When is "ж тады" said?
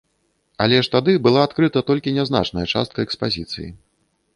0.87-1.13